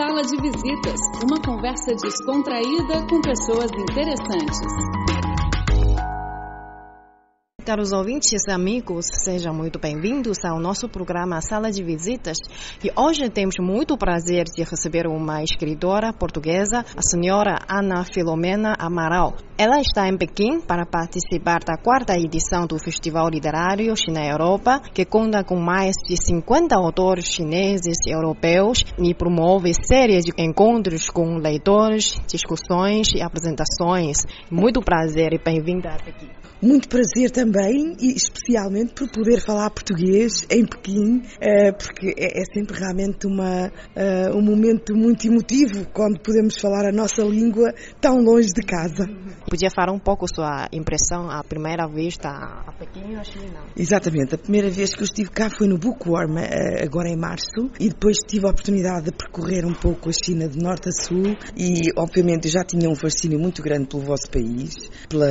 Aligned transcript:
Sala 0.00 0.22
de 0.22 0.34
Visitas, 0.40 0.98
uma 1.28 1.38
conversa 1.44 1.94
descontraída 1.94 3.06
com 3.06 3.20
pessoas 3.20 3.70
interessantes. 3.70 5.09
Caros 7.64 7.92
ouvintes 7.92 8.42
e 8.48 8.50
amigos, 8.50 9.06
sejam 9.22 9.52
muito 9.52 9.78
bem-vindos 9.78 10.44
ao 10.44 10.58
nosso 10.58 10.88
programa 10.88 11.40
Sala 11.42 11.70
de 11.70 11.84
Visitas. 11.84 12.38
E 12.82 12.90
hoje 12.96 13.28
temos 13.28 13.56
muito 13.60 13.98
prazer 13.98 14.44
de 14.44 14.62
receber 14.62 15.06
uma 15.06 15.42
escritora 15.42 16.12
portuguesa, 16.12 16.84
a 16.96 17.02
senhora 17.02 17.58
Ana 17.68 18.02
Filomena 18.04 18.74
Amaral. 18.78 19.34
Ela 19.58 19.78
está 19.80 20.08
em 20.08 20.16
Pequim 20.16 20.60
para 20.60 20.86
participar 20.86 21.60
da 21.62 21.76
quarta 21.76 22.16
edição 22.16 22.66
do 22.66 22.78
Festival 22.78 23.28
Literário 23.28 23.94
China 23.94 24.24
Europa, 24.24 24.80
que 24.94 25.04
conta 25.04 25.44
com 25.44 25.56
mais 25.56 25.96
de 26.08 26.16
50 26.16 26.74
autores 26.74 27.26
chineses 27.26 27.98
e 28.06 28.10
europeus 28.10 28.84
e 28.98 29.14
promove 29.14 29.72
séries 29.74 30.24
de 30.24 30.32
encontros 30.38 31.10
com 31.10 31.36
leitores, 31.36 32.18
discussões 32.26 33.08
e 33.14 33.20
apresentações. 33.20 34.24
Muito 34.50 34.80
prazer 34.80 35.34
e 35.34 35.38
bem-vinda 35.38 35.90
a 35.90 35.96
Pequim. 35.96 36.39
Muito 36.62 36.90
prazer 36.90 37.30
também, 37.30 37.96
e 37.98 38.12
especialmente 38.12 38.92
por 38.92 39.10
poder 39.10 39.40
falar 39.40 39.70
português 39.70 40.44
em 40.50 40.66
Pequim, 40.66 41.22
eh, 41.40 41.72
porque 41.72 42.08
é, 42.18 42.38
é 42.38 42.44
sempre 42.52 42.78
realmente 42.78 43.26
uma, 43.26 43.72
eh, 43.96 44.30
um 44.34 44.42
momento 44.42 44.94
muito 44.94 45.26
emotivo 45.26 45.86
quando 45.90 46.20
podemos 46.20 46.58
falar 46.58 46.86
a 46.86 46.92
nossa 46.92 47.22
língua 47.22 47.72
tão 47.98 48.18
longe 48.18 48.48
de 48.48 48.60
casa. 48.60 49.06
Podia 49.48 49.70
falar 49.70 49.90
um 49.90 49.98
pouco 49.98 50.26
sua 50.28 50.68
impressão 50.70 51.30
à 51.30 51.42
primeira 51.42 51.88
vista 51.88 52.28
a 52.28 52.72
Pequim 52.78 53.16
ou 53.16 53.24
China? 53.24 53.64
Exatamente, 53.74 54.34
a 54.34 54.38
primeira 54.38 54.68
vez 54.68 54.94
que 54.94 55.00
eu 55.00 55.04
estive 55.06 55.30
cá 55.30 55.48
foi 55.48 55.66
no 55.66 55.78
Bookworm, 55.78 56.36
eh, 56.36 56.84
agora 56.84 57.08
em 57.08 57.16
março, 57.16 57.70
e 57.80 57.88
depois 57.88 58.18
tive 58.18 58.46
a 58.46 58.50
oportunidade 58.50 59.06
de 59.06 59.12
percorrer 59.12 59.64
um 59.64 59.72
pouco 59.72 60.10
a 60.10 60.12
China 60.12 60.46
de 60.46 60.58
norte 60.58 60.90
a 60.90 60.92
sul, 60.92 61.34
e 61.56 61.90
obviamente 61.96 62.50
já 62.50 62.62
tinha 62.64 62.86
um 62.90 62.94
fascínio 62.94 63.38
muito 63.38 63.62
grande 63.62 63.88
pelo 63.88 64.02
vosso 64.02 64.30
país, 64.30 64.74
pela 65.08 65.26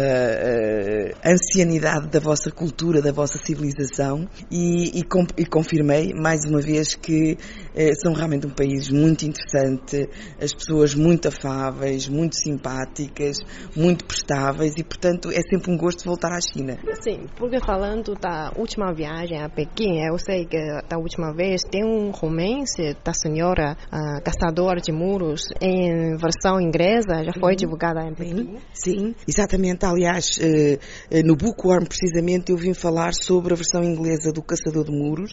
ancianidade 1.24 2.08
da 2.08 2.20
vossa 2.20 2.52
cultura, 2.52 3.02
da 3.02 3.12
vossa 3.12 3.38
civilização 3.38 4.28
e, 4.52 5.00
e, 5.00 5.04
e 5.38 5.46
confirmei 5.46 6.14
mais 6.14 6.46
uma 6.46 6.62
vez 6.62 6.96
que 6.96 7.38
eh, 7.76 7.94
são 7.96 8.14
realmente 8.14 8.48
um 8.48 8.50
país 8.50 8.90
muito 8.90 9.26
interessante, 9.26 10.10
as 10.42 10.54
pessoas 10.54 10.96
muito 10.96 11.28
afáveis, 11.28 12.08
muito 12.08 12.36
simpáticas, 12.36 13.38
muito 13.76 14.06
prestáveis 14.06 14.74
e 14.78 14.84
portanto 14.84 15.30
é 15.32 15.42
sempre 15.42 15.72
um 15.72 15.78
gosto 15.78 16.06
voltar 16.06 16.32
à 16.32 16.40
China. 16.42 16.78
Sim, 17.02 17.28
porque 17.36 17.60
falando 17.60 18.16
da 18.16 18.52
última 18.56 18.94
viagem 18.94 19.42
a 19.42 19.50
Pequim, 19.50 20.00
eu 20.02 20.18
sei 20.18 20.46
que 20.46 20.58
da 20.88 20.98
última 20.98 21.34
vez 21.34 21.62
tem 21.64 21.84
um 21.84 22.12
romance 22.12 22.96
da 23.04 23.14
senhora 23.14 23.78
uh, 23.88 24.24
Caçadora 24.24 24.80
de 24.80 24.92
Muros 24.92 25.44
em 25.62 26.16
versão 26.18 26.60
inglesa, 26.60 27.24
já 27.24 27.34
foi 27.40 27.56
divulgada 27.56 28.02
em 28.02 28.14
Pequim? 28.14 28.58
Sim, 28.74 29.14
sim 29.14 29.16
exatamente. 29.28 29.86
Aliás, 29.86 30.38
uh, 30.38 31.09
no 31.26 31.36
Bookworm, 31.36 31.86
precisamente, 31.86 32.52
eu 32.52 32.58
vim 32.58 32.74
falar 32.74 33.14
sobre 33.14 33.54
a 33.54 33.56
versão 33.56 33.84
inglesa 33.84 34.32
do 34.32 34.44
Caçador 34.44 34.86
de 34.86 34.92
Muros, 34.92 35.32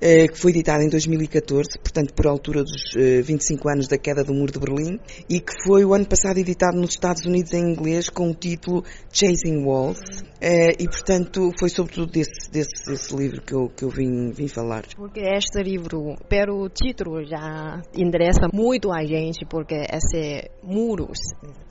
eh, 0.00 0.28
que 0.28 0.38
foi 0.38 0.52
editada 0.52 0.84
em 0.84 0.88
2014, 0.88 1.70
portanto, 1.82 2.14
por 2.14 2.28
altura 2.28 2.62
dos 2.62 2.94
25 3.24 3.68
eh, 3.68 3.72
anos 3.72 3.88
da 3.88 3.98
queda 3.98 4.22
do 4.22 4.32
Muro 4.32 4.52
de 4.52 4.60
Berlim, 4.60 5.00
e 5.28 5.40
que 5.40 5.52
foi 5.64 5.84
o 5.84 5.92
ano 5.92 6.06
passado 6.06 6.38
editado 6.38 6.78
nos 6.78 6.90
Estados 6.90 7.26
Unidos 7.26 7.52
em 7.52 7.72
inglês 7.72 8.08
com 8.08 8.30
o 8.30 8.34
título 8.34 8.84
Chasing 9.12 9.64
Walls, 9.64 9.98
e, 10.40 10.84
portanto, 10.84 11.50
foi 11.58 11.68
sobretudo 11.68 12.12
desse, 12.12 12.48
desse, 12.52 12.86
desse 12.86 13.16
livro 13.16 13.42
que 13.42 13.52
eu, 13.52 13.68
que 13.70 13.84
eu 13.84 13.90
vim, 13.90 14.30
vim 14.30 14.46
falar. 14.46 14.84
Porque 14.94 15.18
este 15.18 15.60
livro, 15.64 16.14
pelo 16.28 16.68
título, 16.68 17.24
já 17.24 17.82
interessa 17.92 18.46
muito 18.54 18.92
a 18.92 19.04
gente, 19.04 19.44
porque 19.50 19.74
esse 19.74 20.48
muros, 20.62 21.18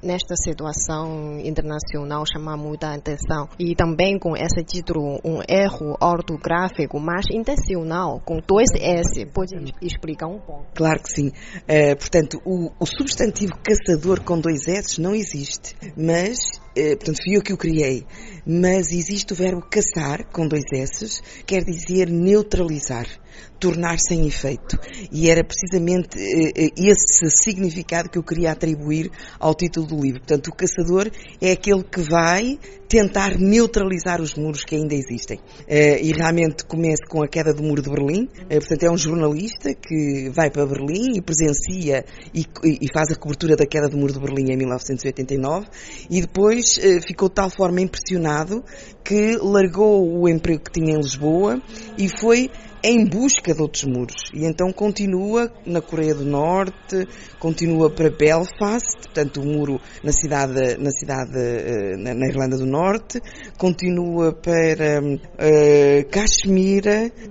nesta 0.04 0.36
situação 0.36 1.40
internacional, 1.40 2.26
chama 2.30 2.58
muita 2.58 2.94
atenção 2.94 3.37
e 3.60 3.76
também 3.76 4.18
com 4.20 4.36
esse 4.36 4.64
título, 4.64 5.20
um 5.24 5.40
erro 5.48 5.98
ortográfico, 6.02 7.00
mas 7.00 7.26
intencional, 7.32 8.22
com 8.26 8.40
dois 8.46 8.70
S. 8.76 9.26
Pode 9.28 9.56
explicar 9.82 10.28
um 10.28 10.40
pouco? 10.40 10.66
Claro 10.74 11.02
que 11.02 11.10
sim. 11.10 11.28
Uh, 11.30 11.96
portanto, 11.98 12.42
o, 12.46 12.72
o 12.80 12.86
substantivo 12.86 13.54
caçador 13.64 14.22
com 14.22 14.40
dois 14.40 14.68
S 14.68 15.02
não 15.02 15.14
existe, 15.14 15.76
mas 15.96 16.38
eh, 16.78 16.96
portanto, 16.96 17.18
fui 17.24 17.36
eu 17.36 17.42
que 17.42 17.54
o 17.54 17.58
criei, 17.58 18.06
mas 18.48 18.92
existe 18.92 19.34
o 19.34 19.36
verbo 19.36 19.62
caçar, 19.70 20.26
com 20.32 20.48
dois 20.48 20.64
S, 20.72 21.22
quer 21.46 21.64
dizer 21.64 22.10
neutralizar, 22.10 23.08
tornar 23.60 23.98
sem 24.00 24.26
efeito. 24.26 24.80
E 25.12 25.30
era 25.30 25.44
precisamente 25.44 26.18
eh, 26.18 26.52
eh, 26.56 26.70
esse 26.78 27.30
significado 27.44 28.10
que 28.10 28.18
eu 28.18 28.24
queria 28.24 28.52
atribuir 28.52 29.12
ao 29.40 29.54
título 29.54 29.86
do 29.88 30.00
livro. 30.00 30.20
Portanto, 30.20 30.48
o 30.48 30.56
caçador 30.56 31.12
é 31.42 31.52
aquele 31.52 31.84
que 31.84 32.02
vai 32.02 32.58
tentar 32.88 33.38
neutralizar 33.38 34.22
os 34.22 34.36
muros 34.36 34.64
que 34.64 34.76
ainda 34.76 34.96
existem. 34.96 35.40
E 35.68 36.14
realmente 36.14 36.64
começa 36.64 37.06
com 37.10 37.22
a 37.22 37.28
queda 37.28 37.54
do 37.54 37.62
muro 37.62 37.82
de 37.82 37.90
Berlim. 37.90 38.30
Portanto, 38.48 38.84
é 38.84 38.90
um 38.90 38.98
jornalista 38.98 39.74
que 39.74 40.30
vai 40.34 40.50
para 40.50 40.66
Berlim 40.66 41.18
e 41.18 41.22
presencia 41.22 42.06
e 42.34 42.88
faz 42.94 43.12
a 43.12 43.16
cobertura 43.16 43.58
da 43.58 43.66
queda 43.66 43.90
do 43.90 43.98
muro 43.98 44.14
de 44.14 44.20
Berlim 44.20 44.54
em 44.54 44.58
1989 44.58 45.68
e 46.10 46.22
depois 46.22 46.78
eh, 46.78 47.02
ficou 47.02 47.30
de 47.30 47.36
tal 47.36 47.50
forma 47.50 47.82
impressionado 47.82 48.37
que 49.04 49.38
largou 49.42 50.20
o 50.20 50.28
emprego 50.28 50.64
que 50.64 50.80
tinha 50.80 50.94
em 50.94 50.98
Lisboa 50.98 51.62
e 51.98 52.10
foi 52.10 52.50
em 52.84 53.06
busca 53.06 53.54
de 53.54 53.62
outros 53.62 53.84
muros. 53.84 54.32
E 54.34 54.46
então 54.46 54.72
continua 54.72 55.52
na 55.66 55.82
Coreia 55.82 56.14
do 56.14 56.26
Norte, 56.26 57.08
continua 57.40 57.90
para 57.90 58.10
Belfast, 58.10 58.98
portanto 59.04 59.42
o 59.42 59.46
muro 59.46 59.80
na 60.04 60.12
cidade, 60.12 60.78
na 60.78 60.92
cidade, 60.92 61.38
eh, 61.38 61.98
na 61.98 62.28
Irlanda 62.28 62.58
do 62.58 62.66
Norte, 62.66 63.22
continua 63.58 64.34
para 64.34 65.02
uh, 65.02 66.08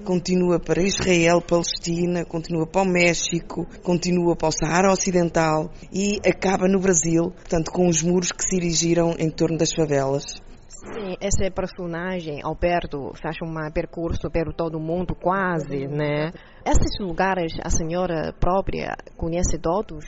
continua 0.05 0.59
para 0.59 0.83
Israel, 0.83 1.41
Palestina, 1.41 2.25
continua 2.25 2.67
para 2.67 2.83
o 2.83 2.87
México, 2.87 3.67
continua 3.83 4.37
para 4.37 4.49
o 4.49 4.53
Saara 4.53 4.93
Ocidental 4.93 5.71
e 5.93 6.21
acaba 6.27 6.69
no 6.69 6.81
Brasil, 6.81 7.31
portanto 7.31 7.71
com 7.71 7.89
os 7.89 8.03
muros 8.03 8.33
que 8.33 8.45
se 8.45 8.57
erigiram 8.57 9.15
em 9.19 9.31
torno 9.31 9.57
das 9.57 9.73
favelas. 9.73 10.46
Sim, 10.77 11.17
esse 11.23 11.51
personagem, 11.51 12.43
Alberto, 12.45 13.13
faz 13.23 13.37
um 13.43 13.55
percurso 13.73 14.31
pelo 14.31 14.53
todo 14.53 14.79
mundo, 14.79 15.15
quase, 15.15 15.87
né? 15.89 16.31
Esses 16.67 17.01
lugares 17.01 17.55
a 17.65 17.71
senhora 17.71 18.35
própria 18.39 18.95
conhece 19.17 19.59
todos? 19.59 20.05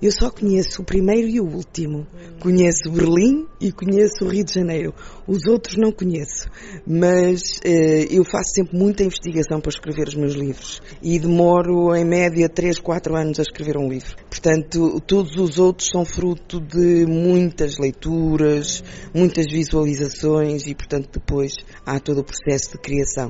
Eu 0.00 0.12
só 0.12 0.30
conheço 0.30 0.82
o 0.82 0.84
primeiro 0.84 1.28
e 1.28 1.40
o 1.40 1.44
último. 1.44 2.06
Conheço 2.40 2.90
Berlim 2.90 3.46
e 3.60 3.72
conheço 3.72 4.24
o 4.24 4.28
Rio 4.28 4.44
de 4.44 4.52
Janeiro. 4.52 4.94
Os 5.26 5.46
outros 5.46 5.76
não 5.76 5.92
conheço. 5.92 6.48
Mas 6.86 7.60
eh, 7.64 8.06
eu 8.10 8.24
faço 8.24 8.52
sempre 8.54 8.76
muita 8.76 9.04
investigação 9.04 9.60
para 9.60 9.70
escrever 9.70 10.08
os 10.08 10.14
meus 10.14 10.34
livros. 10.34 10.82
E 11.02 11.18
demoro, 11.18 11.94
em 11.94 12.04
média, 12.04 12.48
3, 12.48 12.80
4 12.80 13.16
anos 13.16 13.38
a 13.38 13.42
escrever 13.42 13.76
um 13.76 13.88
livro. 13.88 14.16
Portanto, 14.42 15.00
todos 15.06 15.36
os 15.36 15.56
outros 15.56 15.88
são 15.88 16.04
fruto 16.04 16.60
de 16.60 17.06
muitas 17.06 17.78
leituras, 17.78 18.82
muitas 19.14 19.46
visualizações 19.46 20.66
e, 20.66 20.74
portanto, 20.74 21.10
depois 21.12 21.52
há 21.86 22.00
todo 22.00 22.22
o 22.22 22.24
processo 22.24 22.72
de 22.72 22.78
criação. 22.78 23.28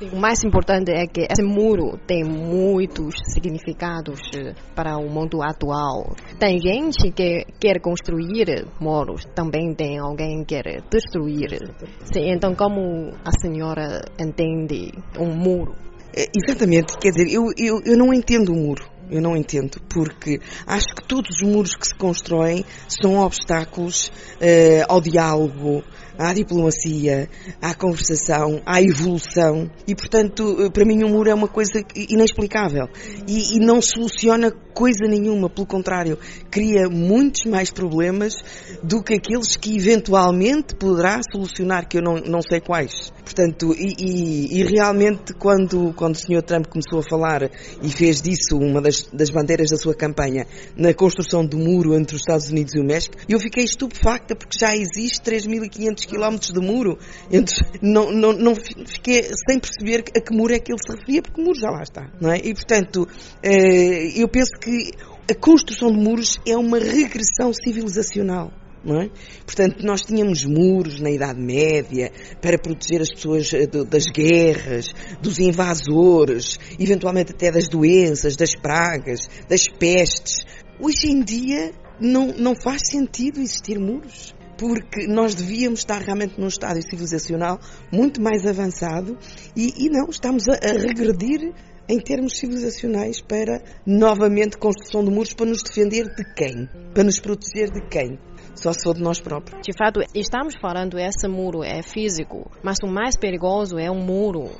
Sim, 0.00 0.10
o 0.12 0.16
mais 0.16 0.42
importante 0.42 0.90
é 0.90 1.06
que 1.06 1.28
esse 1.30 1.44
muro 1.44 1.96
tem 2.08 2.24
muitos 2.24 3.14
significados 3.32 4.18
eh, 4.34 4.52
para 4.74 4.98
o 4.98 5.08
mundo 5.08 5.40
atual. 5.40 6.16
Tem 6.40 6.58
gente 6.60 7.12
que 7.12 7.44
quer 7.60 7.80
construir 7.80 8.66
muros, 8.80 9.26
também 9.36 9.72
tem 9.74 10.00
alguém 10.00 10.44
que 10.44 10.60
quer 10.60 10.82
destruir. 10.90 11.70
Sim, 12.12 12.32
então, 12.32 12.56
como 12.56 13.12
a 13.24 13.30
senhora 13.40 14.04
entende 14.18 14.90
um 15.20 15.32
muro? 15.32 15.76
É, 16.16 16.24
exatamente, 16.34 16.98
quer 16.98 17.10
dizer, 17.10 17.32
eu, 17.32 17.44
eu, 17.56 17.80
eu 17.84 17.96
não 17.96 18.12
entendo 18.12 18.52
o 18.52 18.56
muro. 18.56 18.97
Eu 19.10 19.20
não 19.22 19.36
entendo, 19.36 19.80
porque 19.88 20.40
acho 20.66 20.86
que 20.94 21.02
todos 21.04 21.40
os 21.40 21.48
muros 21.48 21.74
que 21.74 21.86
se 21.86 21.94
constroem 21.94 22.64
são 22.88 23.18
obstáculos 23.18 24.08
uh, 24.36 24.84
ao 24.88 25.00
diálogo, 25.00 25.82
à 26.18 26.34
diplomacia, 26.34 27.28
à 27.62 27.74
conversação, 27.74 28.60
à 28.66 28.82
evolução 28.82 29.70
e, 29.86 29.94
portanto, 29.94 30.70
para 30.72 30.84
mim 30.84 31.04
o 31.04 31.08
muro 31.08 31.30
é 31.30 31.34
uma 31.34 31.48
coisa 31.48 31.80
inexplicável 31.94 32.88
e, 33.26 33.56
e 33.56 33.60
não 33.60 33.80
soluciona 33.80 34.50
coisa 34.78 35.08
nenhuma, 35.08 35.50
pelo 35.50 35.66
contrário, 35.66 36.16
cria 36.50 36.88
muitos 36.88 37.50
mais 37.50 37.68
problemas 37.68 38.34
do 38.80 39.02
que 39.02 39.14
aqueles 39.14 39.56
que 39.56 39.76
eventualmente 39.76 40.76
poderá 40.76 41.20
solucionar, 41.32 41.88
que 41.88 41.98
eu 41.98 42.02
não, 42.02 42.14
não 42.18 42.40
sei 42.40 42.60
quais. 42.60 43.12
Portanto, 43.24 43.74
e, 43.76 43.94
e, 43.98 44.60
e, 44.60 44.62
realmente 44.62 45.34
quando, 45.34 45.92
quando 45.94 46.14
o 46.14 46.18
Sr. 46.18 46.42
Trump 46.42 46.66
começou 46.66 47.00
a 47.00 47.02
falar 47.02 47.50
e 47.82 47.90
fez 47.90 48.22
disso 48.22 48.56
uma 48.56 48.80
das, 48.80 49.02
das 49.12 49.30
bandeiras 49.30 49.70
da 49.70 49.76
sua 49.76 49.94
campanha 49.94 50.46
na 50.76 50.94
construção 50.94 51.44
do 51.44 51.58
muro 51.58 51.94
entre 51.94 52.14
os 52.14 52.22
Estados 52.22 52.48
Unidos 52.48 52.74
e 52.74 52.80
o 52.80 52.84
México, 52.84 53.16
eu 53.28 53.38
fiquei 53.38 53.64
estupefacta 53.64 54.34
porque 54.34 54.56
já 54.58 54.74
existe 54.74 55.20
3.500 55.22 56.07
quilómetros 56.08 56.52
de 56.52 56.60
muro. 56.60 56.98
Entre, 57.30 57.54
não, 57.82 58.10
não, 58.10 58.32
não 58.32 58.54
fiquei 58.54 59.22
sem 59.22 59.60
perceber 59.60 60.04
a 60.16 60.20
que 60.20 60.34
muro 60.34 60.54
é 60.54 60.58
que 60.58 60.72
ele 60.72 60.80
se 60.84 60.92
referia, 60.92 61.22
porque 61.22 61.40
muro 61.40 61.58
já 61.58 61.70
lá 61.70 61.82
está, 61.82 62.10
não 62.20 62.32
é? 62.32 62.38
E 62.38 62.54
portanto, 62.54 63.06
eh, 63.42 64.20
eu 64.20 64.28
penso 64.28 64.52
que 64.60 64.90
a 65.30 65.34
construção 65.34 65.92
de 65.92 65.98
muros 65.98 66.38
é 66.46 66.56
uma 66.56 66.78
regressão 66.78 67.52
civilizacional. 67.52 68.50
É? 68.86 69.10
Portanto, 69.44 69.84
nós 69.84 70.02
tínhamos 70.02 70.44
muros 70.44 71.00
na 71.00 71.10
Idade 71.10 71.38
Média 71.38 72.12
para 72.40 72.56
proteger 72.56 73.02
as 73.02 73.10
pessoas 73.10 73.52
eh, 73.52 73.66
das 73.66 74.06
guerras, 74.06 74.86
dos 75.20 75.38
invasores, 75.40 76.58
eventualmente 76.78 77.32
até 77.32 77.50
das 77.50 77.68
doenças, 77.68 78.36
das 78.36 78.54
pragas, 78.54 79.28
das 79.48 79.64
pestes. 79.64 80.46
Hoje 80.80 81.08
em 81.10 81.22
dia 81.22 81.72
não, 82.00 82.28
não 82.28 82.54
faz 82.54 82.82
sentido 82.88 83.40
existir 83.40 83.78
muros 83.78 84.32
porque 84.58 85.06
nós 85.06 85.34
devíamos 85.34 85.80
estar 85.80 86.02
realmente 86.02 86.38
num 86.38 86.48
estádio 86.48 86.82
civilizacional 86.82 87.60
muito 87.92 88.20
mais 88.20 88.44
avançado 88.44 89.16
e, 89.56 89.86
e 89.86 89.88
não, 89.88 90.10
estamos 90.10 90.48
a, 90.48 90.54
a, 90.54 90.72
regredir 90.72 91.54
em 91.88 91.98
termos 92.00 92.36
civilizacionais 92.36 93.22
para 93.22 93.62
novamente 93.86 94.58
construção 94.58 95.02
de 95.02 95.10
muros 95.10 95.32
para 95.32 95.46
nos 95.46 95.62
defender 95.62 96.04
de 96.14 96.34
quem? 96.34 96.68
Para 96.92 97.04
nos 97.04 97.20
proteger 97.20 97.70
de 97.70 97.80
quem? 97.88 98.18
Só 98.54 98.72
for 98.74 98.94
de 98.94 99.00
nós 99.00 99.20
próprios. 99.20 99.62
De 99.62 99.72
fato, 99.72 100.00
estamos 100.12 100.54
falando 100.60 100.98
esse 100.98 101.28
muro 101.28 101.62
é 101.62 101.80
físico, 101.80 102.50
mas 102.62 102.78
o 102.82 102.88
mais 102.88 103.16
perigoso 103.16 103.78
é 103.78 103.88
um 103.88 104.04
muro 104.04 104.50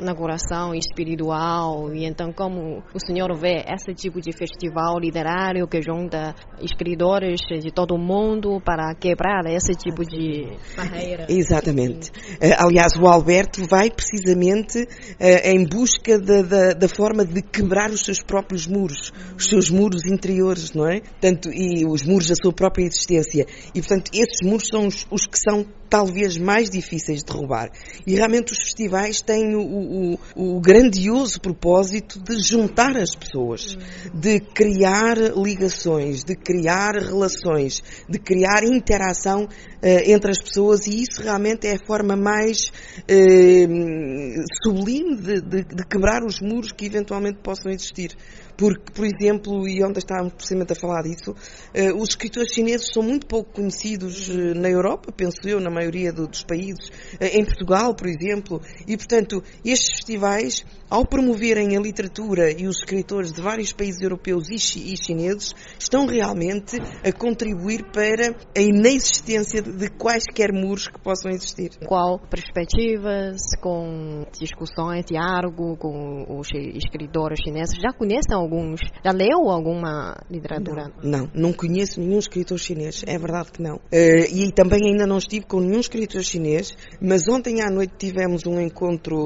na 0.00 0.14
coração 0.14 0.74
espiritual. 0.74 1.94
E 1.94 2.04
então, 2.04 2.32
como 2.32 2.82
o 2.94 2.98
senhor 3.06 3.34
vê 3.36 3.64
esse 3.68 3.94
tipo 3.94 4.20
de 4.20 4.32
festival 4.36 4.98
literário 4.98 5.66
que 5.66 5.80
junta 5.82 6.34
escritores 6.60 7.40
de 7.62 7.72
todo 7.72 7.94
o 7.94 7.98
mundo 7.98 8.60
para 8.64 8.94
quebrar 8.94 9.44
esse 9.46 9.72
tipo 9.72 10.04
de 10.04 10.56
barreira? 10.76 11.26
Exatamente. 11.28 12.10
Eh, 12.40 12.54
aliás, 12.58 12.92
o 13.00 13.06
Alberto 13.06 13.66
vai 13.68 13.90
precisamente 13.90 14.78
eh, 15.18 15.52
em 15.52 15.64
busca 15.66 16.18
da, 16.18 16.42
da, 16.42 16.72
da, 16.72 16.88
forma 16.88 17.24
de 17.24 17.42
quebrar 17.42 17.90
os 17.90 18.04
seus 18.04 18.22
próprios 18.22 18.66
muros, 18.66 19.12
os 19.36 19.46
seus 19.46 19.70
muros 19.70 20.04
interiores, 20.06 20.72
não 20.72 20.88
é? 20.88 21.00
Tanto, 21.20 21.50
e 21.52 21.84
os 21.86 22.04
muros 22.04 22.28
da 22.28 22.34
sua 22.34 22.52
própria 22.52 22.84
existência. 22.84 23.46
E, 23.74 23.80
portanto, 23.80 24.10
esses 24.12 24.40
muros 24.42 24.68
são 24.68 24.86
os, 24.86 25.06
os 25.10 25.26
que 25.26 25.38
são 25.38 25.66
talvez 25.94 26.36
mais 26.36 26.70
difíceis 26.70 27.20
de 27.22 27.32
derrubar. 27.32 27.70
E 28.04 28.14
realmente 28.14 28.52
os 28.52 28.58
festivais 28.58 29.20
têm 29.20 29.54
o, 29.54 29.83
o, 29.84 30.18
o 30.34 30.60
grandioso 30.60 31.40
propósito 31.40 32.18
de 32.20 32.40
juntar 32.40 32.96
as 32.96 33.14
pessoas, 33.14 33.76
de 34.12 34.40
criar 34.40 35.16
ligações, 35.36 36.24
de 36.24 36.34
criar 36.34 36.94
relações, 36.94 37.82
de 38.08 38.18
criar 38.18 38.64
interação 38.64 39.44
uh, 39.44 39.48
entre 39.82 40.30
as 40.30 40.38
pessoas 40.38 40.86
e 40.86 41.02
isso 41.02 41.22
realmente 41.22 41.66
é 41.66 41.74
a 41.74 41.86
forma 41.86 42.16
mais 42.16 42.68
uh, 43.08 44.44
sublime 44.62 45.16
de, 45.16 45.40
de, 45.40 45.64
de 45.64 45.86
quebrar 45.86 46.24
os 46.24 46.40
muros 46.40 46.72
que 46.72 46.86
eventualmente 46.86 47.38
possam 47.42 47.70
existir. 47.70 48.16
Porque, 48.56 48.92
por 48.92 49.04
exemplo, 49.04 49.68
e 49.68 49.82
ontem 49.82 49.98
estávamos 49.98 50.34
precisamente 50.34 50.72
a 50.72 50.76
falar 50.76 51.02
disso, 51.02 51.32
uh, 51.32 52.00
os 52.00 52.10
escritores 52.10 52.52
chineses 52.52 52.92
são 52.92 53.02
muito 53.02 53.26
pouco 53.26 53.52
conhecidos 53.52 54.28
uh, 54.28 54.54
na 54.54 54.68
Europa, 54.68 55.12
penso 55.12 55.46
eu, 55.46 55.60
na 55.60 55.70
maioria 55.70 56.12
do, 56.12 56.28
dos 56.28 56.44
países, 56.44 56.88
uh, 56.88 57.24
em 57.32 57.44
Portugal, 57.44 57.94
por 57.94 58.06
exemplo, 58.06 58.60
e, 58.86 58.96
portanto, 58.96 59.42
estes 59.64 59.96
festivais, 59.96 60.64
ao 60.88 61.04
promoverem 61.04 61.76
a 61.76 61.80
literatura 61.80 62.52
e 62.52 62.68
os 62.68 62.78
escritores 62.78 63.32
de 63.32 63.40
vários 63.40 63.72
países 63.72 64.00
europeus 64.00 64.48
e, 64.50 64.58
chi 64.58 64.92
e 64.92 64.96
chineses, 64.96 65.52
estão 65.78 66.06
realmente 66.06 66.76
a 67.02 67.12
contribuir 67.12 67.84
para 67.92 68.36
a 68.56 68.60
inexistência 68.60 69.62
de, 69.62 69.90
quaisquer 69.90 70.52
muros 70.52 70.86
que 70.86 71.00
possam 71.00 71.30
existir. 71.30 71.70
Qual 71.86 72.18
perspectivas, 72.18 73.40
com 73.60 74.24
discussões, 74.38 75.04
diálogo 75.04 75.76
com 75.76 76.38
os 76.38 76.48
escritores 76.52 77.40
chineses, 77.42 77.76
já 77.80 77.92
conhecem 77.92 78.36
alguns? 78.44 78.80
Já 79.04 79.12
leu 79.12 79.50
alguma 79.50 80.16
literatura? 80.30 80.92
Não, 81.02 81.22
não, 81.24 81.30
não 81.34 81.52
conheço 81.52 82.00
nenhum 82.00 82.18
escritor 82.18 82.58
chinês, 82.58 83.02
é 83.06 83.18
verdade 83.18 83.50
que 83.52 83.62
não. 83.62 83.76
Uh, 83.76 84.26
e 84.32 84.52
também 84.52 84.80
ainda 84.90 85.06
não 85.06 85.18
estive 85.18 85.46
com 85.46 85.60
nenhum 85.60 85.80
escritor 85.80 86.22
chinês, 86.22 86.76
mas 87.00 87.28
ontem 87.28 87.62
à 87.62 87.70
noite 87.70 87.94
tivemos 87.98 88.46
um 88.46 88.60
encontro, 88.60 89.16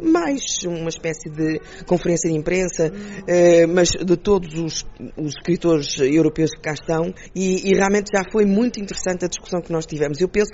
mais 0.00 0.40
uma 0.64 0.88
espécie 0.88 1.30
de 1.30 1.60
conferência 1.86 2.30
de 2.30 2.36
imprensa, 2.36 2.90
uh, 2.90 3.68
mas 3.68 3.90
de 3.90 4.16
todos 4.16 4.54
os, 4.54 4.86
os, 5.16 5.34
escritores 5.34 5.98
europeus 5.98 6.50
que 6.50 6.60
cá 6.60 6.72
estão, 6.72 7.12
e, 7.34 7.70
e 7.70 7.74
realmente 7.74 8.10
já 8.14 8.22
foi 8.30 8.44
muito 8.44 8.80
interessante 8.80 9.24
a 9.24 9.28
discussão 9.28 9.60
que 9.60 9.72
nós 9.72 9.86
tivemos. 9.86 10.20
Eu 10.20 10.28
penso 10.28 10.52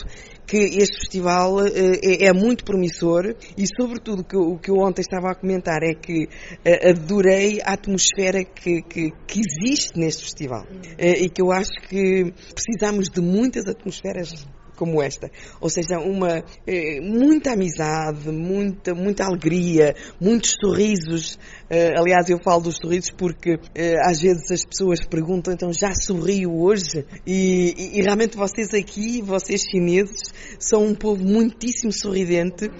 que 0.51 0.57
este 0.57 0.99
festival 0.99 1.59
uh, 1.59 1.67
é, 1.69 2.27
é, 2.27 2.33
muito 2.33 2.65
promissor 2.65 3.37
e, 3.57 3.65
sobretudo, 3.81 4.25
que, 4.25 4.37
o 4.37 4.59
que 4.59 4.69
eu 4.69 4.79
ontem 4.79 5.01
estava 5.01 5.31
a 5.31 5.35
comentar 5.37 5.81
é 5.85 5.95
que 5.95 6.25
uh, 6.25 6.91
adorei 6.91 7.61
a 7.63 7.75
atmosfera 7.75 8.43
que, 8.43 8.83
que, 8.83 9.13
que 9.29 9.41
existe 9.41 9.97
neste 9.97 10.25
festival. 10.25 10.65
Uh, 10.65 11.23
e 11.23 11.29
que 11.31 11.41
eu 11.41 11.53
acho 11.53 11.71
que 11.89 12.35
precisamos 12.53 13.09
de 13.09 13.21
muitas 13.21 13.65
atmosferas 13.69 14.45
como 14.81 15.03
esta. 15.03 15.31
Ou 15.61 15.69
seja, 15.69 15.99
uma 15.99 16.43
eh, 16.67 17.01
muita 17.03 17.53
amizade, 17.53 18.31
muita, 18.31 18.95
muita 18.95 19.27
alegria, 19.27 19.95
muitos 20.19 20.55
sorrisos. 20.59 21.39
Eh, 21.69 21.93
aliás, 21.95 22.31
eu 22.31 22.39
falo 22.43 22.63
dos 22.63 22.77
sorrisos 22.77 23.11
porque 23.11 23.61
eh, 23.75 23.97
às 24.03 24.23
vezes 24.23 24.51
as 24.51 24.65
pessoas 24.65 25.05
perguntam, 25.07 25.53
então 25.53 25.71
já 25.71 25.93
sorriu 25.93 26.59
hoje? 26.59 27.05
E, 27.27 27.75
e, 27.77 27.99
e, 27.99 28.03
realmente 28.03 28.39
vocês 28.39 28.73
aqui, 28.73 29.21
vocês 29.21 29.61
chineses, 29.71 30.33
são 30.59 30.87
um 30.87 30.95
povo 30.95 31.23
muitíssimo 31.23 31.93
sorridente. 31.93 32.71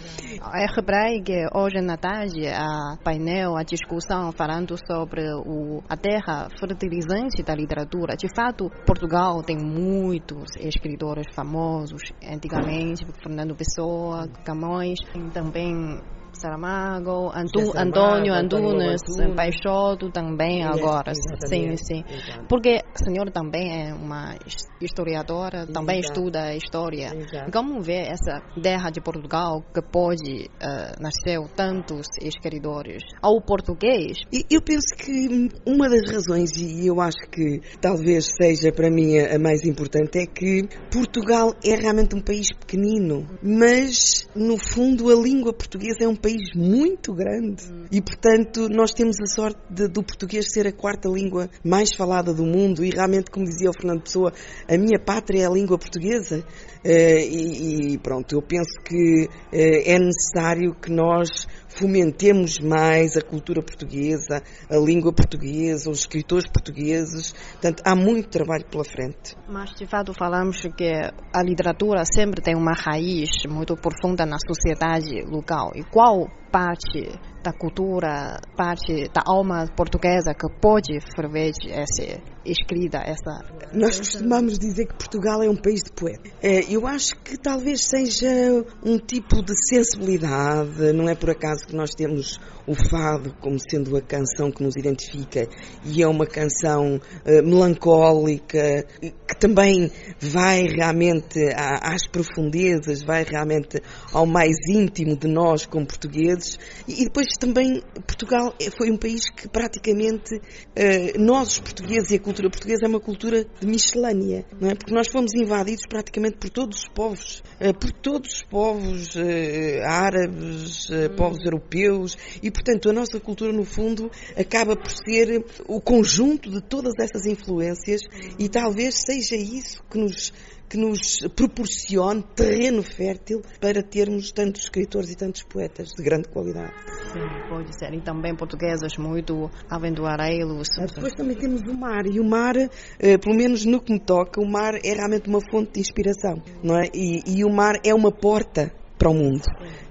É 0.55 1.21
que 1.23 1.47
hoje 1.55 1.83
na 1.83 1.99
tarde 1.99 2.47
a 2.49 2.97
painel, 3.05 3.57
a 3.57 3.63
discussão 3.63 4.33
falando 4.33 4.75
sobre 4.91 5.23
o, 5.45 5.83
a 5.87 5.97
terra 5.99 6.49
fertilizante 6.59 7.43
da 7.43 7.55
literatura. 7.55 8.17
De 8.17 8.29
fato, 8.35 8.71
Portugal 8.87 9.43
tem 9.43 9.59
muitos 9.59 10.57
escritores 10.59 11.27
famosos 11.35 11.90
antigamente, 12.23 13.07
Fernando 13.23 13.55
Pessoa, 13.55 14.29
Camões, 14.45 14.99
também 15.33 16.01
Saramago, 16.33 17.31
Antu, 17.35 17.73
Antônio 17.77 18.33
Antunes, 18.33 19.03
Peixoto 19.37 20.11
também 20.11 20.65
agora. 20.65 21.13
Sim, 21.47 21.77
sim. 21.77 22.05
Exato. 22.09 22.47
Porque 22.49 22.81
o 22.95 23.05
senhor 23.05 23.31
também 23.31 23.89
é 23.89 23.95
uma 23.95 24.35
historiadora, 24.81 25.67
também 25.67 25.99
Exato. 25.99 26.21
estuda 26.21 26.55
história. 26.55 27.13
Exato. 27.15 27.51
Como 27.53 27.81
vê 27.81 28.07
essa 28.09 28.41
terra 28.63 28.91
de 28.91 29.01
Portugal 29.01 29.63
que 29.75 29.83
pode 29.83 30.47
uh, 30.47 31.03
nascer 31.03 31.41
tantos 31.55 32.07
escritores 32.21 33.03
ao 33.23 33.41
português? 33.41 34.19
Eu 34.51 34.63
penso 34.63 34.95
que 34.97 35.49
uma 35.67 35.89
das 35.89 36.11
razões, 36.11 36.51
e 36.57 36.87
eu 36.87 37.01
acho 37.01 37.29
que 37.31 37.61
talvez 37.81 38.31
seja 38.41 38.73
para 38.73 38.91
mim 38.91 39.19
a 39.19 39.39
mais 39.39 39.65
importante, 39.65 40.19
é 40.19 40.27
que 40.27 40.69
Portugal 40.93 41.55
é 41.65 41.75
realmente 41.75 42.15
um 42.15 42.21
país 42.21 42.49
pequenino, 42.59 43.27
mas 43.43 44.29
no 44.35 44.57
fundo 44.59 45.11
a 45.11 45.15
língua 45.15 45.53
portuguesa 45.53 46.05
é 46.05 46.09
um 46.09 46.17
país 46.21 46.55
muito 46.55 47.13
grande 47.13 47.65
e, 47.91 48.01
portanto, 48.01 48.69
nós 48.69 48.93
temos 48.93 49.17
a 49.21 49.27
sorte 49.27 49.61
de, 49.71 49.89
do 49.89 50.03
português 50.03 50.53
ser 50.53 50.67
a 50.67 50.73
quarta 50.73 51.09
língua 51.09 51.49
mais 51.65 51.95
falada 51.95 52.33
do 52.33 52.45
mundo 52.45 52.85
e 52.85 52.91
realmente, 52.91 53.31
como 53.31 53.45
dizia 53.47 53.71
o 53.71 53.73
Fernando 53.73 54.03
Pessoa, 54.03 54.33
a 54.69 54.77
minha 54.77 54.99
pátria 54.99 55.43
é 55.43 55.47
a 55.47 55.51
língua 55.51 55.79
portuguesa. 55.79 56.45
Uh, 56.83 57.93
e, 57.93 57.99
pronto, 57.99 58.35
eu 58.35 58.41
penso 58.41 58.73
que 58.87 59.27
uh, 59.27 59.31
é 59.53 59.99
necessário 59.99 60.75
que 60.75 60.91
nós 60.91 61.29
fomentemos 61.69 62.59
mais 62.59 63.17
a 63.17 63.23
cultura 63.23 63.63
portuguesa, 63.63 64.43
a 64.69 64.77
língua 64.77 65.13
portuguesa, 65.13 65.91
os 65.91 66.01
escritores 66.01 66.47
portugueses. 66.51 67.33
Portanto, 67.53 67.83
há 67.85 67.95
muito 67.95 68.29
trabalho 68.29 68.65
pela 68.67 68.85
frente. 68.85 69.37
Mas, 69.49 69.75
de 69.75 69.87
fato, 69.87 70.13
falamos 70.15 70.61
que 70.77 70.91
a 71.33 71.43
literatura 71.43 72.03
sempre 72.05 72.41
tem 72.41 72.57
uma 72.57 72.73
raiz 72.73 73.31
muito 73.49 73.77
profunda 73.77 74.25
na 74.25 74.39
sociedade 74.39 75.23
local. 75.27 75.71
E 75.75 75.85
qual 75.85 76.10
parte 76.51 77.19
da 77.43 77.53
cultura, 77.53 78.41
parte 78.57 79.09
da 79.13 79.23
alma 79.27 79.67
portuguesa 79.77 80.35
que 80.35 80.49
pode 80.61 80.99
ferver 81.15 81.53
essa 81.71 82.21
escrita, 82.45 82.99
essa... 82.99 83.41
Nós 83.73 83.99
costumamos 83.99 84.59
dizer 84.59 84.87
que 84.87 84.95
Portugal 84.95 85.43
é 85.43 85.49
um 85.49 85.57
país 85.57 85.83
de 85.83 85.93
poetas. 85.93 86.33
É, 86.43 86.61
eu 86.73 86.87
acho 86.87 87.17
que 87.23 87.37
talvez 87.37 87.87
seja 87.89 88.65
um 88.85 88.99
tipo 88.99 89.43
de 89.43 89.53
sensibilidade, 89.69 90.93
não 90.93 91.09
é 91.09 91.15
por 91.15 91.31
acaso 91.31 91.67
que 91.67 91.75
nós 91.75 91.91
temos 91.91 92.39
o 92.67 92.75
fado 92.89 93.35
como 93.41 93.59
sendo 93.59 93.97
a 93.97 94.01
canção 94.01 94.51
que 94.51 94.63
nos 94.63 94.77
identifica 94.77 95.47
e 95.85 96.03
é 96.03 96.07
uma 96.07 96.27
canção 96.27 96.97
uh, 96.97 97.43
melancólica 97.43 98.87
que 99.01 99.39
também 99.39 99.91
vai 100.21 100.67
realmente 100.67 101.39
às 101.57 102.07
profundezas, 102.07 103.03
vai 103.03 103.25
realmente 103.25 103.83
ao 104.13 104.27
mais 104.27 104.57
íntimo 104.69 105.17
de 105.17 105.27
nós 105.27 105.67
como 105.67 105.87
portugueses 105.87 106.59
e 106.87 107.05
depois 107.05 107.29
também 107.39 107.83
Portugal 108.07 108.55
é, 108.61 108.71
foi 108.71 108.91
um 108.91 108.97
país 108.97 109.31
que 109.31 109.49
praticamente 109.49 110.37
uh, 110.37 111.21
nós, 111.21 111.53
os 111.53 111.61
portugueses, 111.61 112.11
e 112.11 112.17
a 112.17 112.21
cultura 112.21 112.51
portuguesa 112.51 112.87
é 112.87 112.89
uma 112.89 113.01
cultura 113.01 113.45
de 113.45 113.67
miscelânea, 113.67 114.45
não 114.61 114.71
é? 114.71 114.75
Porque 114.75 114.95
nós 114.95 115.09
fomos 115.09 115.33
invadidos 115.35 115.87
praticamente 115.89 116.39
por 116.39 116.51
todos 116.51 116.79
os 116.79 116.89
povos, 116.89 117.43
uh, 117.61 117.75
por 117.79 117.93
todos 117.93 118.33
os 118.33 118.43
povos 118.43 119.15
uh, 119.17 119.83
árabes, 119.85 120.89
hum. 120.91 121.17
povos 121.17 121.45
europeus, 121.45 122.17
e 122.43 122.51
portanto 122.51 122.89
a 122.89 122.93
nossa 122.93 123.21
cultura, 123.21 123.53
no 123.53 123.65
fundo, 123.65 124.11
acaba 124.37 124.77
por 124.77 124.91
ser 124.91 125.45
o 125.67 125.81
conjunto 125.81 126.51
de 126.51 126.61
todas 126.61 126.95
essas 126.99 127.27
influências 127.27 128.03
e 128.39 128.49
talvez 128.49 129.03
seja 129.05 129.37
isso 129.37 129.83
que 129.91 129.99
nos 129.99 130.33
que 130.71 130.79
nos 130.79 131.19
proporcione 131.35 132.23
terreno 132.37 132.81
fértil 132.81 133.43
para 133.61 133.83
termos 133.83 134.31
tantos 134.31 134.63
escritores 134.63 135.11
e 135.11 135.17
tantos 135.17 135.43
poetas 135.43 135.89
de 135.89 136.03
grande 136.03 136.29
qualidade. 136.29 136.73
Sim, 137.13 137.19
pode 137.49 137.77
ser. 137.77 137.93
E 137.93 138.01
também 138.01 138.37
portuguesas 138.37 138.97
muito 138.97 139.51
aventureiros. 139.69 140.69
Depois 140.95 141.13
também 141.15 141.37
temos 141.37 141.63
o 141.63 141.75
mar. 141.77 142.07
E 142.07 142.21
o 142.21 142.25
mar, 142.25 142.55
eh, 142.57 143.19
pelo 143.19 143.37
menos 143.37 143.65
no 143.65 143.81
que 143.81 143.93
me 143.93 143.99
toca, 143.99 144.41
o 144.41 144.49
mar 144.49 144.75
é 144.85 144.95
realmente 144.95 145.29
uma 145.29 145.41
fonte 145.51 145.73
de 145.73 145.81
inspiração, 145.81 146.41
não 146.63 146.79
é? 146.79 146.85
E, 146.95 147.39
e 147.39 147.45
o 147.45 147.51
mar 147.51 147.75
é 147.85 147.93
uma 147.93 148.13
porta 148.13 148.73
para 148.97 149.11
o 149.11 149.15
mundo, 149.15 149.43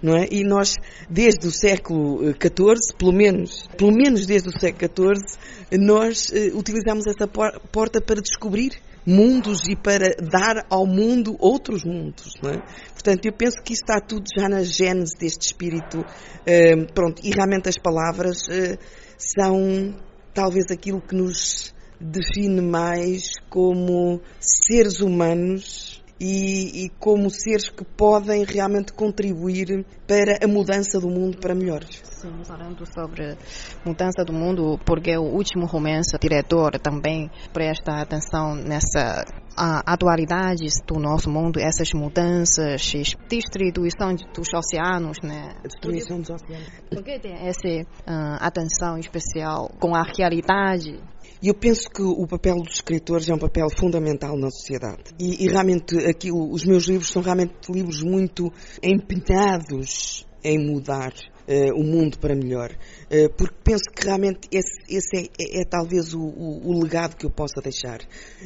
não 0.02 0.16
é? 0.16 0.28
E 0.32 0.44
nós, 0.44 0.76
desde 1.10 1.46
o 1.46 1.52
século 1.52 2.20
XIV, 2.20 2.94
eh, 2.94 2.98
pelo 2.98 3.12
menos, 3.12 3.68
pelo 3.76 3.92
menos 3.92 4.26
desde 4.26 4.48
o 4.48 4.52
século 4.58 4.88
XIV, 4.88 5.80
nós 5.84 6.30
uh, 6.30 6.58
utilizamos 6.58 7.06
essa 7.08 7.28
porta 7.28 8.00
para 8.00 8.22
descobrir 8.22 8.72
mundos 9.10 9.68
e 9.68 9.76
para 9.76 10.16
dar 10.22 10.66
ao 10.70 10.86
mundo 10.86 11.36
outros 11.40 11.84
mundos. 11.84 12.34
Não 12.44 12.52
é? 12.52 12.62
Portanto, 12.94 13.26
eu 13.26 13.34
penso 13.34 13.58
que 13.64 13.74
isso 13.74 13.82
está 13.82 14.00
tudo 14.00 14.26
já 14.38 14.48
na 14.48 14.62
gênese 14.62 15.18
deste 15.18 15.48
espírito. 15.48 16.00
Uh, 16.00 16.94
pronto, 16.94 17.20
e 17.26 17.32
realmente 17.32 17.68
as 17.68 17.78
palavras 17.78 18.38
uh, 18.48 18.78
são 19.18 19.96
talvez 20.34 20.66
aquilo 20.72 21.02
que 21.02 21.16
nos 21.16 21.74
define 22.00 22.62
mais 22.62 23.34
como 23.50 24.22
seres 24.40 25.02
humanos 25.02 25.99
e, 26.20 26.86
e, 26.86 26.90
como 27.00 27.30
seres 27.30 27.70
que 27.70 27.86
podem 27.86 28.44
realmente 28.44 28.92
contribuir 28.94 29.86
para 30.06 30.38
a 30.44 30.48
mudança 30.48 31.00
do 31.00 31.08
mundo 31.08 31.38
para 31.38 31.56
melhor. 31.56 31.84
Sim, 31.84 32.44
falando 32.44 32.86
sobre 32.86 33.38
mudança 33.86 34.26
do 34.26 34.34
mundo, 34.34 34.78
porque 34.86 35.16
o 35.18 35.24
último 35.24 35.66
romance, 35.66 36.16
o 36.16 36.20
diretor 36.20 36.78
também 36.80 37.30
presta 37.54 38.02
atenção 38.02 38.56
nessa 38.56 39.24
a 39.60 39.94
atualidade 39.94 40.68
do 40.88 40.98
nosso 41.00 41.30
mundo, 41.30 41.60
essas 41.60 41.92
mudanças, 41.94 42.82
distribuição 43.28 44.16
dos 44.34 44.54
oceanos, 44.54 45.18
né? 45.22 45.54
A 45.58 45.68
destruição 45.68 46.22
dos 46.22 46.30
oceanos. 46.30 46.70
Por 46.90 47.04
que 47.04 47.20
tem 47.20 47.34
essa 47.34 47.68
uh, 47.68 48.38
atenção 48.40 48.98
especial 48.98 49.70
com 49.80 49.94
a 49.94 50.04
realidade 50.18 50.98
e 51.42 51.48
eu 51.48 51.54
penso 51.54 51.90
que 51.90 52.02
o 52.02 52.28
papel 52.28 52.56
dos 52.58 52.76
escritores 52.76 53.30
é 53.30 53.34
um 53.34 53.40
papel 53.40 53.68
fundamental 53.70 54.38
na 54.38 54.50
sociedade. 54.50 55.04
E, 55.18 55.46
e 55.46 55.48
realmente 55.48 55.98
aqui 56.06 56.32
os 56.32 56.66
meus 56.66 56.86
livros 56.86 57.10
são 57.10 57.22
realmente 57.22 57.72
livros 57.72 58.04
muito 58.04 58.52
empenhados 58.84 60.28
em 60.44 60.58
mudar 60.58 61.14
uh, 61.48 61.74
o 61.76 61.84
mundo 61.84 62.20
para 62.20 62.36
melhor. 62.36 62.72
Uh, 63.06 63.30
porque 63.38 63.56
penso 63.64 63.84
que 63.96 64.06
realmente 64.06 64.48
esse, 64.52 64.80
esse 64.90 65.18
é, 65.18 65.22
é, 65.40 65.62
é, 65.62 65.66
talvez 65.66 66.14
o, 66.14 66.20
o, 66.20 66.72
o, 66.72 66.82
legado 66.82 67.16
que 67.16 67.26
eu 67.26 67.32
possa 67.32 67.62
deixar. 67.62 68.00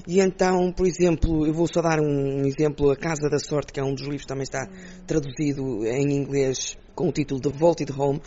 E 0.07 0.19
então, 0.19 0.71
por 0.71 0.85
exemplo, 0.85 1.45
eu 1.45 1.53
vou 1.53 1.67
só 1.67 1.81
dar 1.81 1.99
um, 1.99 2.45
exemplo, 2.45 2.91
A 2.91 2.95
Casa 2.95 3.29
da 3.29 3.39
Sorte, 3.39 3.73
que 3.73 3.79
é 3.79 3.83
um 3.83 3.93
dos 3.93 4.03
livros 4.03 4.21
que 4.21 4.27
também 4.27 4.43
está 4.43 4.67
traduzido 5.05 5.85
em 5.85 6.15
inglês 6.15 6.77
com 6.95 7.09
o 7.09 7.11
título 7.11 7.41
de 7.41 7.49
Vaulted 7.49 7.91
Home, 7.91 8.19
uh, 8.19 8.21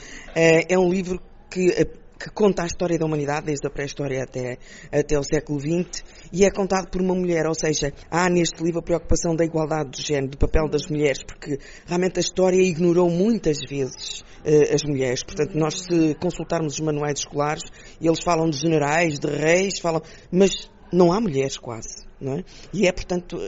é 0.68 0.78
um 0.78 0.90
livro 0.90 1.20
que 1.48 1.70
que 2.18 2.30
conta 2.30 2.62
a 2.62 2.66
história 2.66 2.98
da 2.98 3.04
humanidade, 3.04 3.46
desde 3.46 3.66
a 3.66 3.70
pré-história 3.70 4.22
até, 4.22 4.58
até 4.90 5.18
o 5.18 5.22
século 5.22 5.60
XX, 5.60 6.02
e 6.32 6.44
é 6.44 6.50
contado 6.50 6.88
por 6.90 7.00
uma 7.00 7.14
mulher, 7.14 7.46
ou 7.46 7.54
seja, 7.54 7.92
há 8.10 8.28
neste 8.28 8.62
livro 8.62 8.80
a 8.80 8.82
preocupação 8.82 9.36
da 9.36 9.44
igualdade 9.44 9.90
de 9.90 10.02
género, 10.02 10.30
do 10.30 10.38
papel 10.38 10.68
das 10.68 10.86
mulheres, 10.88 11.22
porque 11.22 11.58
realmente 11.86 12.18
a 12.18 12.20
história 12.20 12.60
ignorou 12.60 13.10
muitas 13.10 13.58
vezes 13.68 14.20
uh, 14.20 14.74
as 14.74 14.82
mulheres. 14.82 15.22
Portanto, 15.22 15.56
nós 15.56 15.82
se 15.82 16.14
consultarmos 16.14 16.74
os 16.74 16.80
manuais 16.80 17.18
escolares, 17.18 17.64
eles 18.00 18.22
falam 18.22 18.48
de 18.48 18.56
generais, 18.56 19.18
de 19.18 19.28
reis, 19.28 19.78
falam, 19.78 20.02
mas 20.30 20.70
não 20.92 21.12
há 21.12 21.20
mulheres 21.20 21.58
quase. 21.58 22.05
É? 22.18 22.42
E 22.72 22.86
é, 22.86 22.92
portanto, 22.92 23.38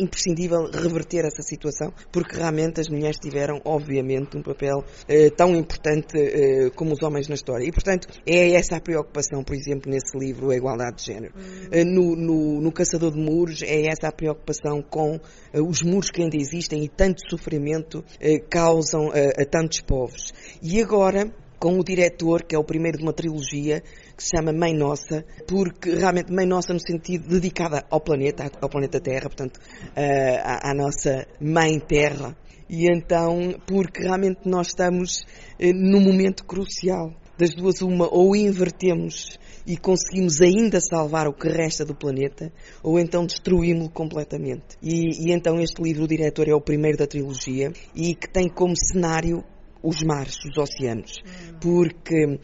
imprescindível 0.00 0.70
reverter 0.70 1.26
essa 1.26 1.42
situação, 1.42 1.92
porque 2.10 2.36
realmente 2.36 2.80
as 2.80 2.88
mulheres 2.88 3.18
tiveram, 3.18 3.60
obviamente, 3.66 4.34
um 4.34 4.42
papel 4.42 4.82
eh, 5.06 5.28
tão 5.28 5.54
importante 5.54 6.16
eh, 6.16 6.70
como 6.74 6.94
os 6.94 7.02
homens 7.02 7.28
na 7.28 7.34
história. 7.34 7.66
E, 7.66 7.70
portanto, 7.70 8.08
é 8.24 8.52
essa 8.52 8.76
a 8.76 8.80
preocupação, 8.80 9.44
por 9.44 9.54
exemplo, 9.54 9.90
nesse 9.90 10.16
livro, 10.18 10.50
A 10.50 10.56
Igualdade 10.56 10.96
de 10.96 11.04
Género. 11.04 11.34
Hum. 11.36 11.68
Eh, 11.70 11.84
no, 11.84 12.16
no, 12.16 12.60
no, 12.62 12.72
Caçador 12.72 13.12
de 13.12 13.20
Muros, 13.20 13.62
é 13.62 13.86
essa 13.86 14.08
a 14.08 14.12
preocupação 14.12 14.80
com 14.80 15.20
eh, 15.52 15.60
os 15.60 15.82
muros 15.82 16.10
que 16.10 16.22
ainda 16.22 16.36
existem 16.36 16.82
e 16.84 16.88
tanto 16.88 17.20
sofrimento 17.28 18.02
eh, 18.18 18.38
causam 18.38 19.10
a 19.10 19.44
tantos 19.44 19.82
povos. 19.82 20.32
E 20.62 20.80
agora, 20.80 21.30
com 21.58 21.78
o 21.78 21.84
diretor, 21.84 22.42
que 22.42 22.56
é 22.56 22.58
o 22.58 22.64
primeiro 22.64 22.98
de 22.98 23.04
uma 23.04 23.12
trilogia, 23.12 23.82
que 24.22 24.28
se 24.28 24.36
chama 24.36 24.52
Mãe 24.52 24.72
Nossa, 24.72 25.24
porque 25.48 25.90
realmente 25.90 26.32
Mãe 26.32 26.46
Nossa 26.46 26.72
no 26.72 26.80
sentido 26.80 27.28
dedicada 27.28 27.84
ao 27.90 28.00
planeta, 28.00 28.50
ao 28.60 28.68
planeta 28.68 29.00
Terra, 29.00 29.22
portanto, 29.22 29.56
uh, 29.56 30.40
à, 30.42 30.70
à, 30.70 30.74
nossa 30.74 31.26
Mãe 31.40 31.80
Terra. 31.80 32.36
E 32.70 32.86
então, 32.90 33.54
porque 33.66 34.02
realmente 34.02 34.40
nós 34.44 34.68
estamos 34.68 35.22
uh, 35.60 35.72
num 35.74 36.00
momento 36.00 36.44
crucial. 36.44 37.12
Das 37.36 37.54
duas, 37.54 37.80
uma, 37.80 38.06
ou 38.08 38.36
invertemos 38.36 39.38
e 39.66 39.76
conseguimos 39.76 40.40
ainda 40.40 40.78
salvar 40.80 41.26
o 41.26 41.32
que 41.32 41.48
resta 41.48 41.84
do 41.84 41.94
planeta, 41.94 42.52
ou 42.82 43.00
então 43.00 43.26
destruímos-lo 43.26 43.90
completamente. 43.90 44.76
E, 44.80 45.26
e, 45.26 45.32
então 45.32 45.58
este 45.58 45.82
livro, 45.82 46.04
o 46.04 46.06
diretor, 46.06 46.46
é 46.46 46.54
o 46.54 46.60
primeiro 46.60 46.98
da 46.98 47.06
trilogia 47.06 47.72
e 47.94 48.14
que 48.14 48.28
tem 48.28 48.48
como 48.48 48.74
cenário 48.76 49.42
os 49.82 50.02
mares, 50.02 50.36
os 50.44 50.56
oceanos, 50.56 51.20
hum. 51.24 51.58
porque 51.60 52.14
eh, 52.14 52.38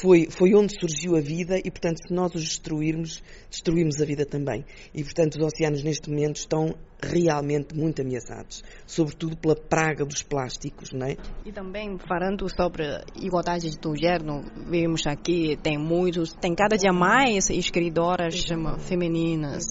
foi, 0.00 0.28
foi 0.30 0.54
onde 0.54 0.78
surgiu 0.78 1.16
a 1.16 1.20
vida 1.20 1.58
e, 1.58 1.70
portanto, 1.70 1.98
se 2.06 2.14
nós 2.14 2.34
os 2.34 2.44
destruirmos, 2.44 3.22
destruímos 3.50 4.00
a 4.00 4.04
vida 4.04 4.24
também. 4.24 4.64
E, 4.94 5.02
portanto, 5.02 5.36
os 5.36 5.44
oceanos 5.44 5.82
neste 5.82 6.08
momento 6.08 6.36
estão 6.36 6.74
realmente 7.02 7.74
muito 7.74 8.02
ameaçados, 8.02 8.62
sobretudo 8.86 9.36
pela 9.36 9.56
praga 9.56 10.04
dos 10.04 10.22
plásticos, 10.22 10.92
não 10.92 11.06
é? 11.06 11.16
E 11.44 11.52
também 11.52 11.96
falando 11.98 12.48
sobre 12.48 12.84
igualdade 13.16 13.70
do 13.78 13.96
gênero, 13.96 14.44
vemos 14.68 15.06
aqui 15.06 15.56
tem 15.62 15.78
muitos, 15.78 16.32
tem 16.34 16.54
cada 16.54 16.76
dia 16.76 16.92
mais 16.92 17.48
escritoras 17.50 18.44
femininas. 18.80 19.64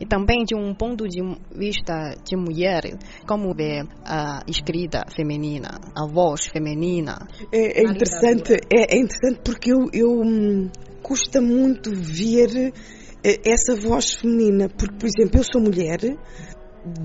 E 0.00 0.06
também 0.06 0.44
de 0.44 0.54
um 0.54 0.74
ponto 0.74 1.08
de 1.08 1.20
vista 1.50 2.14
de 2.24 2.36
mulher, 2.36 2.82
como 3.26 3.52
vê 3.54 3.82
a 4.04 4.42
escrita 4.46 5.04
feminina, 5.14 5.80
a 5.96 6.06
voz 6.06 6.46
feminina? 6.46 7.26
É, 7.50 7.80
é 7.80 7.82
interessante, 7.82 8.52
é, 8.72 8.96
é, 8.96 9.00
interessante 9.08 9.40
porque 9.42 9.72
eu, 9.72 9.88
eu 9.92 10.20
hum, 10.20 10.70
custa 11.02 11.40
muito 11.40 11.90
ver 11.94 12.72
eh, 13.24 13.40
essa 13.44 13.74
voz 13.74 14.12
feminina, 14.12 14.68
porque, 14.68 14.94
por 14.96 15.06
exemplo, 15.06 15.40
eu 15.40 15.44
sou 15.44 15.60
mulher, 15.60 15.98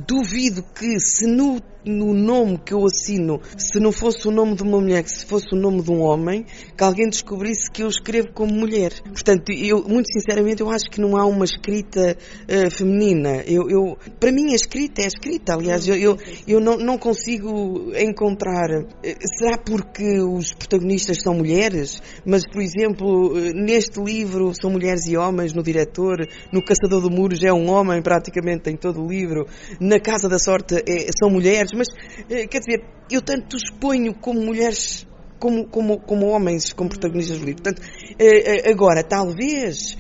duvido 0.08 0.64
que 0.64 1.00
se 1.00 1.26
no 1.26 1.60
no 1.86 2.14
nome 2.14 2.58
que 2.58 2.74
eu 2.74 2.86
assino, 2.86 3.42
se 3.58 3.80
não 3.80 3.92
fosse 3.92 4.28
o 4.28 4.32
nome 4.32 4.56
de 4.56 4.64
uma 4.64 4.80
mulher, 4.80 5.04
se 5.08 5.26
fosse 5.26 5.54
o 5.54 5.60
nome 5.60 5.82
de 5.82 5.92
um 5.92 6.02
homem, 6.02 6.46
que 6.78 6.84
alguém 6.84 7.10
descobrisse 7.10 7.70
que 7.72 7.84
eu 7.84 7.88
escrevo 7.88 8.30
como 8.34 8.54
mulher. 8.54 8.94
Portanto, 9.04 9.52
eu, 9.52 9.84
muito 9.84 10.12
sinceramente, 10.12 10.62
eu 10.62 10.70
acho 10.70 10.90
que 10.90 11.02
não 11.02 11.18
há 11.18 11.26
uma 11.26 11.46
escrita 11.46 12.18
uh, 12.44 12.72
feminina. 12.72 13.44
Eu, 13.46 13.70
eu, 13.70 13.98
para 14.20 14.32
mim, 14.32 14.52
a 14.52 14.56
escrita 14.56 15.02
é 15.02 15.06
a 15.06 15.08
escrita. 15.08 15.54
Aliás, 15.54 15.88
eu, 15.88 15.96
eu, 15.96 16.18
eu 16.48 16.60
não, 16.60 16.78
não 16.78 16.98
consigo 16.98 17.92
encontrar. 17.96 18.70
Uh, 18.82 18.94
será 19.38 19.58
porque 19.58 20.20
os 20.22 20.54
protagonistas 20.54 21.18
são 21.22 21.34
mulheres? 21.36 22.02
Mas, 22.26 22.44
por 22.48 22.62
exemplo, 22.62 23.34
uh, 23.34 23.54
neste 23.54 24.02
livro 24.02 24.54
são 24.54 24.72
mulheres 24.72 25.06
e 25.08 25.18
homens, 25.18 25.54
no 25.54 25.64
diretor, 25.64 26.28
no 26.52 26.64
Caçador 26.64 27.10
de 27.10 27.16
Muros 27.16 27.44
é 27.44 27.52
um 27.52 27.70
homem 27.70 28.02
praticamente 28.02 28.70
em 28.70 28.78
todo 28.78 29.02
o 29.02 29.08
livro, 29.08 29.48
na 29.80 30.00
Casa 30.00 30.30
da 30.30 30.40
Sorte 30.40 30.76
é, 30.88 31.08
são 31.18 31.30
mulheres 31.30 31.73
mas 31.76 31.88
eh, 32.30 32.48
quer 32.48 32.60
dizer, 32.60 32.86
eu 33.12 33.22
tanto 33.22 33.58
exponho 33.58 34.14
como 34.16 34.42
mulheres 34.42 35.08
como, 35.40 35.68
como, 35.68 36.00
como 36.00 36.28
homens, 36.28 36.72
como 36.72 36.90
protagonistas 36.90 37.40
do 37.40 37.46
livro. 37.46 37.64
Portanto, 37.64 37.82
eh, 38.18 38.68
eh, 38.68 38.72
agora, 38.72 39.04
talvez 39.04 39.98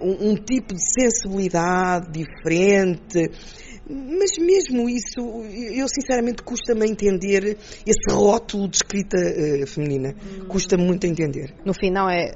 um, 0.00 0.34
tipo 0.34 0.74
de 0.74 0.80
sensibilidade 0.80 2.10
diferente, 2.10 3.30
mas 3.88 4.36
mesmo 4.38 4.88
isso, 4.88 5.20
eu 5.20 5.86
sinceramente 5.88 6.42
custa-me 6.42 6.88
entender 6.88 7.56
esse 7.86 8.10
rótulo 8.10 8.68
de 8.68 8.76
escrita 8.78 9.16
uh, 9.16 9.66
feminina. 9.66 10.14
Custa-me 10.48 10.84
muito 10.84 11.06
entender. 11.06 11.54
No 11.64 11.72
final 11.72 12.10
é 12.10 12.32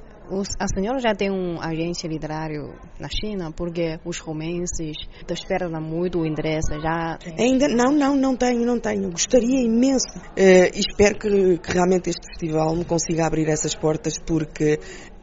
a 0.58 0.66
senhora 0.68 0.98
já 0.98 1.14
tem 1.14 1.30
um 1.30 1.60
agente 1.60 2.06
literário 2.06 2.74
na 2.98 3.08
China, 3.08 3.52
porque 3.52 3.98
os 4.04 4.18
romances 4.18 4.96
despertam 5.26 5.80
muito 5.80 6.20
o 6.20 6.26
interesse. 6.26 6.80
Já 6.80 7.18
Ainda 7.38 7.68
não, 7.68 7.92
não, 7.92 8.16
não 8.16 8.36
tenho, 8.36 8.64
não 8.64 8.78
tenho. 8.78 9.10
Gostaria 9.10 9.60
imenso. 9.60 10.18
Uh, 10.18 10.70
espero 10.74 11.18
que, 11.18 11.58
que 11.58 11.72
realmente 11.72 12.10
este 12.10 12.24
festival 12.26 12.76
me 12.76 12.84
consiga 12.84 13.26
abrir 13.26 13.48
essas 13.48 13.74
portas, 13.74 14.14
porque 14.18 14.78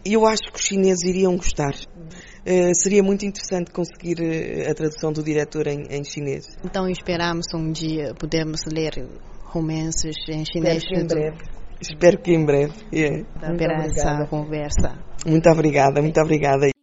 eu 0.06 0.26
acho 0.26 0.52
que 0.52 0.60
os 0.60 0.66
chineses 0.66 1.04
iriam 1.04 1.36
gostar. 1.36 1.74
Uh, 1.74 2.74
seria 2.74 3.04
muito 3.04 3.26
interessante 3.26 3.72
conseguir 3.72 4.20
uh, 4.22 4.72
a 4.72 4.74
tradução 4.74 5.12
do 5.12 5.24
diretor 5.24 5.68
em, 5.68 5.84
em, 5.90 6.04
chinês. 6.04 6.46
Então 6.64 6.88
esperamos 6.90 7.46
um 7.54 7.72
dia 7.72 8.14
podemos 8.18 8.62
ler 8.72 8.94
romances 9.44 10.16
em 10.30 10.46
chinês. 10.46 10.84
Em 10.92 11.06
breve. 11.06 11.67
Espero 11.82 12.20
que 12.20 12.34
em 12.34 12.46
breve. 12.46 12.74
Yeah. 12.94 13.26
Para 13.40 13.86
essa 13.86 14.26
conversa. 14.30 14.98
Muito 15.26 15.50
obrigada, 15.50 16.02
muito 16.02 16.20
obrigada. 16.20 16.77